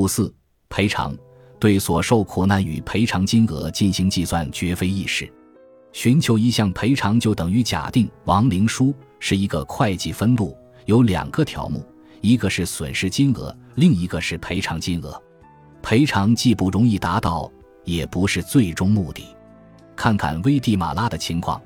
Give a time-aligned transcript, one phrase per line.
[0.00, 0.34] 五四
[0.70, 1.14] 赔偿
[1.58, 5.30] 对所受苦难与赔偿金额进行计算绝非易事，
[5.92, 11.84] 寻求一项赔偿就等于假定亡灵书是一个会计分录，有两个条目，
[12.22, 15.22] 一个是损失金额，另一个是赔偿金额。
[15.82, 17.52] 赔偿既不容易达到，
[17.84, 19.26] 也不是最终目的。
[19.94, 21.60] 看看危地马拉的情况，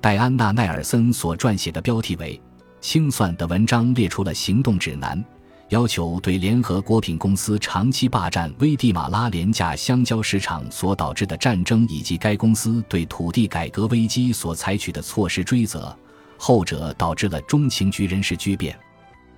[0.00, 2.40] 戴安娜·奈尔森所撰写的标题为
[2.80, 5.22] “清算”的文章列出了行动指南。
[5.70, 15.96] 要求对联合果品公司长期霸占危地马拉廉价香蕉市场所导致的战争，以及该公司对土地改革危机所采取的措施追责。
[16.36, 18.78] 后者导致了中情局人事巨变。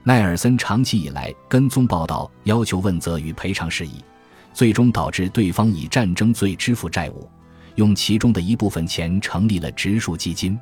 [0.02, 4.02] 奈尔森长期以来跟踪报道，要求问责与赔偿事宜，
[4.52, 7.28] 最终导致对方以战争罪支付债务，
[7.76, 10.58] 用其中的一部分钱成立了植树基金。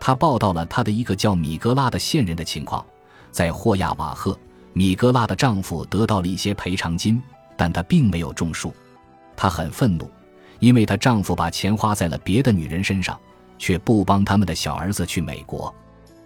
[0.00, 2.84] 他报道了他的一个叫米格拉的线人的情况，
[3.30, 4.38] 在霍亚瓦赫。
[4.74, 7.22] 米格拉的丈夫得到了一些赔偿金，
[7.56, 8.74] 但她并没有种树。
[9.36, 10.10] 她很愤怒，
[10.58, 13.18] 因为她丈夫把钱花在了别的女人身上，
[13.56, 15.72] 却不帮他们的小儿子去美国。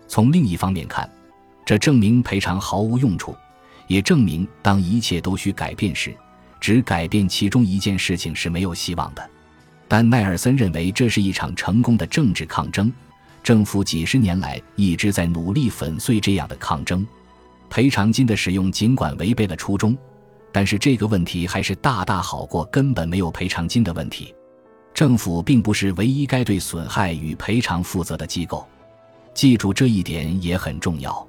[0.07, 1.09] 从另一方面看，
[1.65, 3.37] 这证明赔偿毫无用处，
[3.87, 6.17] 也证明当一切都需改变时，
[6.59, 9.31] 只改变其中一件事情是没有希望的。
[9.87, 12.91] 但奈尔森认为这是一场成功的政治抗争，
[13.43, 17.07] 政府几十年来一直在努力粉碎这样的抗争。
[17.71, 19.97] 赔偿金的使用尽管违背了初衷，
[20.53, 24.35] 但是这个问题还是大大好过根本没有赔偿金的问题。
[24.95, 28.67] 政府并不是唯一该对损害与赔偿负责的机构，
[29.33, 31.27] 记住这一点也很重要。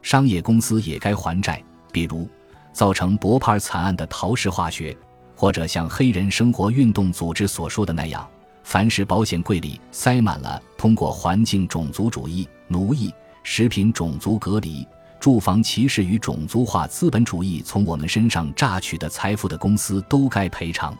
[0.00, 2.26] 商业公司也该还债，比如
[2.72, 4.96] 造成博帕尔惨案的陶氏化学，
[5.36, 8.26] 或者像黑人生活运动组织所说的那样，
[8.64, 14.86] 凡是保险柜里塞满了通过环境种族主义、奴役、食品种族隔离。
[15.22, 20.98] 住房歧视与种族化资本主义从我们身上榨取的财富的公司都该赔偿。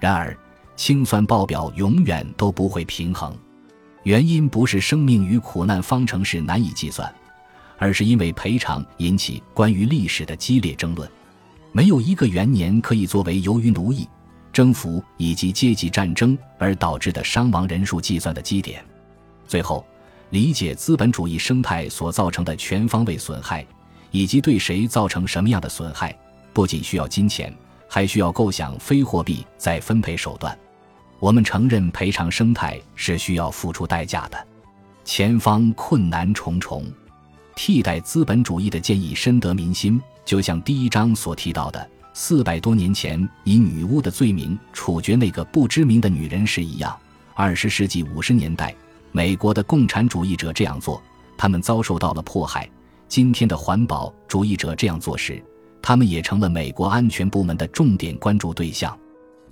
[0.00, 0.36] 然而，
[0.74, 3.32] 清算报表永远都不会平衡，
[4.02, 7.14] 原因不是生命与苦难方程式难以计算，
[7.78, 11.08] 而是因为赔偿引起关于历史的激烈争论。
[11.70, 14.08] 没有一个元年可以作为由于奴役、
[14.52, 18.84] 征服以及阶级战争而导致的伤亡人数计算的基点。
[19.46, 19.86] 最后。
[20.32, 23.66] 理解资本主义生态所造成的全方位损害，
[24.10, 26.18] 以及对谁造成什么样的损害，
[26.54, 27.54] 不仅需要金钱，
[27.86, 30.58] 还需要构想非货币再分配手段。
[31.18, 34.46] 我们承认赔偿生态是需要付出代价的，
[35.04, 36.82] 前方困难重重。
[37.54, 46.98] 替代资本主义的建议深得民心，就像第一章所提到的，四百多年前以女巫的罪名处决那个不知名的女人时一样。
[47.34, 48.74] 二十世纪五十年代。
[49.12, 51.00] 美国的共产主义者这样做，
[51.36, 52.64] 他们遭受到了迫害；
[53.08, 55.42] 今天的环保主义者这样做时，
[55.82, 58.98] 他们也成了美国安全部门的重点关注对象。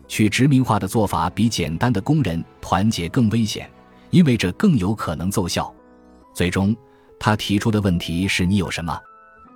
[0.09, 3.71] 去殖民化的做法比简单的工人团结更危险，
[4.11, 5.73] 因为这更有可能奏效。
[6.35, 6.75] 最终，
[7.19, 8.99] 他提出的问题是你有什么？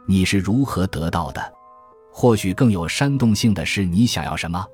[0.07, 1.43] 你是如何得到的？
[2.13, 4.65] 或许更有煽动性的是你想要什么？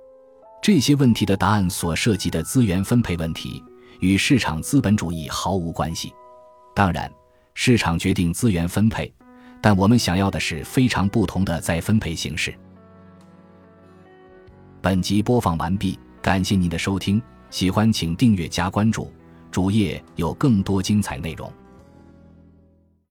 [0.60, 3.62] 这些问题的答案所涉及的资源分配问题。
[4.00, 6.12] 与市场资本主义毫无关系。
[6.74, 7.10] 当然，
[7.54, 9.12] 市场决定资源分配，
[9.60, 12.54] 但我们想要的是非常不同的再分配形式。
[14.80, 19.12] 本集播放完毕，感谢您的收听，喜欢请订阅加关注，
[19.50, 21.52] 主页有更多精彩内容。